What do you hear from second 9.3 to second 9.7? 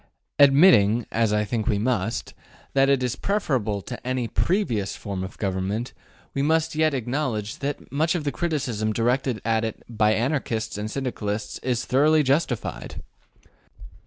against